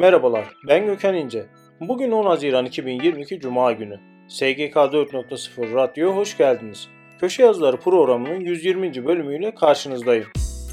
Merhabalar, 0.00 0.44
ben 0.68 0.86
Gökhan 0.86 1.14
İnce. 1.14 1.46
Bugün 1.80 2.10
10 2.10 2.26
Haziran 2.26 2.66
2022 2.66 3.40
Cuma 3.40 3.72
günü. 3.72 4.00
SGK 4.28 4.76
4.0 4.76 5.74
Radyo'ya 5.74 6.16
hoş 6.16 6.36
geldiniz. 6.36 6.88
Köşe 7.20 7.42
Yazıları 7.42 7.76
programının 7.76 8.40
120. 8.40 9.06
bölümüyle 9.06 9.54
karşınızdayım. 9.54 10.26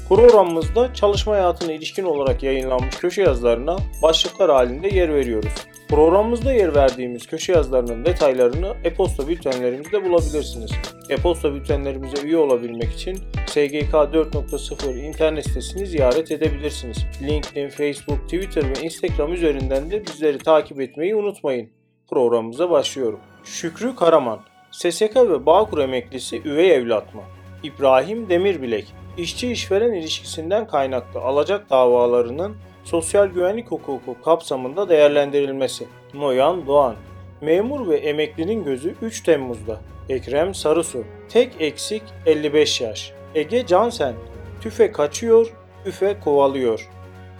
Programımızda 0.08 0.94
çalışma 0.94 1.32
hayatına 1.32 1.72
ilişkin 1.72 2.04
olarak 2.04 2.42
yayınlanmış 2.42 2.96
köşe 2.96 3.22
yazılarına 3.22 3.76
başlıklar 4.02 4.50
halinde 4.50 4.88
yer 4.88 5.14
veriyoruz. 5.14 5.54
Programımızda 5.88 6.52
yer 6.52 6.74
verdiğimiz 6.74 7.26
köşe 7.26 7.52
yazılarının 7.52 8.04
detaylarını 8.04 8.74
e-posta 8.84 9.28
bültenlerimizde 9.28 10.04
bulabilirsiniz. 10.04 10.70
E-posta 11.10 11.54
bültenlerimize 11.54 12.26
üye 12.26 12.36
olabilmek 12.36 12.92
için 12.92 13.18
SGK 13.52 13.92
4.0 13.92 14.98
internet 14.98 15.44
sitesini 15.44 15.86
ziyaret 15.86 16.30
edebilirsiniz. 16.30 17.06
LinkedIn, 17.22 17.68
Facebook, 17.68 18.24
Twitter 18.24 18.64
ve 18.64 18.82
Instagram 18.82 19.32
üzerinden 19.32 19.90
de 19.90 20.06
bizleri 20.06 20.38
takip 20.38 20.80
etmeyi 20.80 21.14
unutmayın. 21.14 21.70
Programımıza 22.10 22.70
başlıyorum. 22.70 23.20
Şükrü 23.44 23.96
Karaman, 23.96 24.40
SSK 24.70 25.16
ve 25.16 25.46
Bağkur 25.46 25.78
emeklisi 25.78 26.42
üvey 26.44 26.74
evlat 26.74 27.14
mı? 27.14 27.22
İbrahim 27.62 28.28
Demirbilek, 28.28 28.94
işçi 29.18 29.52
işveren 29.52 29.92
ilişkisinden 29.92 30.66
kaynaklı 30.66 31.20
alacak 31.20 31.70
davalarının 31.70 32.56
sosyal 32.84 33.26
güvenlik 33.26 33.70
hukuku 33.70 34.16
kapsamında 34.24 34.88
değerlendirilmesi. 34.88 35.86
Noyan 36.14 36.66
Doğan, 36.66 36.96
memur 37.40 37.88
ve 37.88 37.96
emeklinin 37.96 38.64
gözü 38.64 38.94
3 39.02 39.22
Temmuz'da. 39.22 39.80
Ekrem 40.08 40.54
Sarısu, 40.54 41.04
tek 41.28 41.52
eksik 41.60 42.02
55 42.26 42.80
yaş. 42.80 43.21
Ege 43.34 43.66
Cansen, 43.66 44.14
tüfe 44.60 44.92
kaçıyor, 44.92 45.52
üfe 45.86 46.20
kovalıyor. 46.20 46.90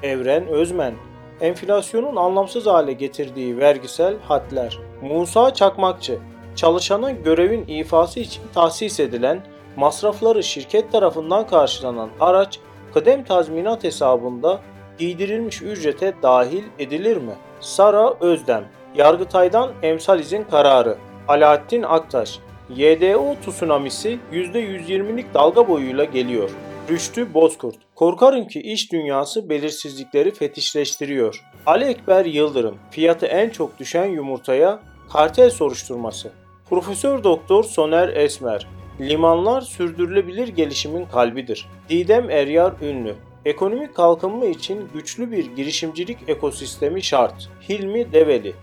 Evren 0.02 0.46
Özmen, 0.46 0.94
enflasyonun 1.40 2.16
anlamsız 2.16 2.66
hale 2.66 2.92
getirdiği 2.92 3.58
vergisel 3.58 4.14
hadler. 4.28 4.78
Musa 5.02 5.54
Çakmakçı, 5.54 6.18
çalışana 6.56 7.10
görevin 7.10 7.66
ifası 7.66 8.20
için 8.20 8.42
tahsis 8.54 9.00
edilen, 9.00 9.46
masrafları 9.76 10.42
şirket 10.42 10.92
tarafından 10.92 11.46
karşılanan 11.46 12.10
araç 12.20 12.58
kıdem 12.94 13.24
tazminat 13.24 13.84
hesabında 13.84 14.60
giydirilmiş 14.98 15.62
ücrete 15.62 16.14
dahil 16.22 16.64
edilir 16.78 17.16
mi? 17.16 17.32
Sara 17.60 18.14
Özdem, 18.20 18.64
Yargıtay'dan 18.94 19.70
emsal 19.82 20.20
izin 20.20 20.44
kararı. 20.44 20.96
Alaaddin 21.28 21.82
Aktaş, 21.82 22.38
YDO 22.76 23.36
tsunamisi 23.46 24.18
%120'lik 24.32 25.34
dalga 25.34 25.68
boyuyla 25.68 26.04
geliyor. 26.04 26.50
Rüştü 26.90 27.34
Bozkurt, 27.34 27.76
korkarım 27.94 28.48
ki 28.48 28.60
iş 28.60 28.92
dünyası 28.92 29.48
belirsizlikleri 29.48 30.30
fetişleştiriyor. 30.30 31.44
Ali 31.66 31.84
Ekber 31.84 32.24
Yıldırım, 32.24 32.76
fiyatı 32.90 33.26
en 33.26 33.50
çok 33.50 33.78
düşen 33.78 34.04
yumurtaya 34.04 34.80
kartel 35.12 35.50
soruşturması. 35.50 36.30
Profesör 36.70 37.24
Doktor 37.24 37.64
Soner 37.64 38.08
Esmer, 38.08 38.66
limanlar 39.00 39.60
sürdürülebilir 39.60 40.48
gelişimin 40.48 41.06
kalbidir. 41.06 41.68
Didem 41.88 42.30
Eryar 42.30 42.72
Ünlü, 42.82 43.14
Ekonomik 43.44 43.94
kalkınma 43.94 44.44
için 44.44 44.88
güçlü 44.94 45.30
bir 45.30 45.56
girişimcilik 45.56 46.18
ekosistemi 46.28 47.02
şart. 47.02 47.48
Hilmi 47.68 48.12
Develi 48.12 48.54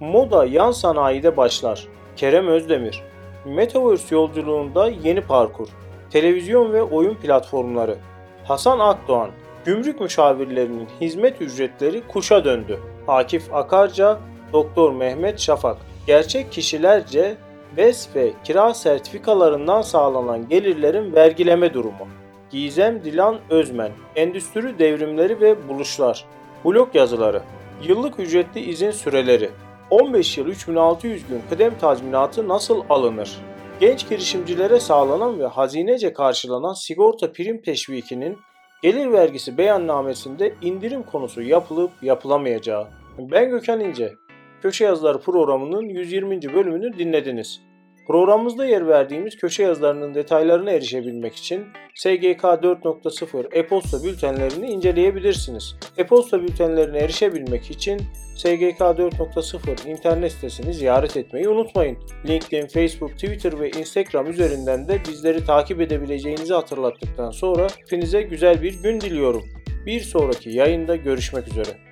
Moda 0.00 0.44
yan 0.44 0.70
sanayide 0.70 1.36
başlar. 1.36 1.88
Kerem 2.16 2.48
Özdemir 2.48 3.02
Metaverse 3.44 4.14
yolculuğunda 4.14 4.88
yeni 4.88 5.20
parkur. 5.20 5.68
Televizyon 6.10 6.72
ve 6.72 6.82
oyun 6.82 7.14
platformları. 7.14 7.96
Hasan 8.44 8.78
Akdoğan 8.78 9.30
Gümrük 9.64 10.00
müşavirlerinin 10.00 10.88
hizmet 11.00 11.42
ücretleri 11.42 12.02
kuşa 12.08 12.44
döndü. 12.44 12.78
Akif 13.08 13.54
Akarca, 13.54 14.18
Doktor 14.52 14.92
Mehmet 14.92 15.40
Şafak. 15.40 15.76
Gerçek 16.06 16.52
kişilerce 16.52 17.36
BES 17.76 18.08
ve 18.14 18.32
kira 18.44 18.74
sertifikalarından 18.74 19.82
sağlanan 19.82 20.48
gelirlerin 20.48 21.14
vergileme 21.14 21.74
durumu. 21.74 22.08
Gizem 22.50 23.04
Dilan 23.04 23.38
Özmen, 23.50 23.92
Endüstri 24.16 24.78
Devrimleri 24.78 25.40
ve 25.40 25.68
Buluşlar, 25.68 26.24
Blog 26.64 26.94
yazıları, 26.94 27.42
Yıllık 27.82 28.20
ücretli 28.20 28.60
izin 28.60 28.90
süreleri, 28.90 29.50
15 29.90 30.38
yıl 30.38 30.46
3600 30.46 31.26
gün 31.28 31.42
kıdem 31.50 31.78
tazminatı 31.78 32.48
nasıl 32.48 32.82
alınır? 32.90 33.38
Genç 33.80 34.08
girişimcilere 34.08 34.80
sağlanan 34.80 35.38
ve 35.38 35.46
hazinece 35.46 36.12
karşılanan 36.12 36.72
sigorta 36.72 37.32
prim 37.32 37.62
teşvikinin 37.62 38.38
gelir 38.82 39.12
vergisi 39.12 39.58
beyannamesinde 39.58 40.54
indirim 40.62 41.02
konusu 41.02 41.42
yapılıp 41.42 41.90
yapılamayacağı. 42.02 42.86
Ben 43.18 43.50
Gökhan 43.50 43.80
İnce. 43.80 44.14
Köşe 44.62 44.84
Yazıları 44.84 45.20
programının 45.20 45.82
120. 45.82 46.42
bölümünü 46.42 46.98
dinlediniz. 46.98 47.67
Programımızda 48.08 48.66
yer 48.66 48.88
verdiğimiz 48.88 49.36
köşe 49.36 49.62
yazılarının 49.62 50.14
detaylarına 50.14 50.70
erişebilmek 50.70 51.36
için 51.36 51.64
SGK 51.94 52.42
4.0 52.42 53.54
e-posta 53.54 54.04
bültenlerini 54.04 54.66
inceleyebilirsiniz. 54.66 55.76
E-posta 55.96 56.42
bültenlerine 56.42 56.98
erişebilmek 56.98 57.70
için 57.70 58.00
SGK 58.36 58.80
4.0 58.80 59.88
internet 59.88 60.32
sitesini 60.32 60.74
ziyaret 60.74 61.16
etmeyi 61.16 61.48
unutmayın. 61.48 61.98
LinkedIn, 62.28 62.66
Facebook, 62.66 63.12
Twitter 63.12 63.60
ve 63.60 63.70
Instagram 63.70 64.30
üzerinden 64.30 64.88
de 64.88 65.00
bizleri 65.08 65.44
takip 65.44 65.80
edebileceğinizi 65.80 66.54
hatırlattıktan 66.54 67.30
sonra 67.30 67.66
hepinize 67.80 68.22
güzel 68.22 68.62
bir 68.62 68.82
gün 68.82 69.00
diliyorum. 69.00 69.42
Bir 69.86 70.00
sonraki 70.00 70.50
yayında 70.50 70.96
görüşmek 70.96 71.48
üzere. 71.48 71.87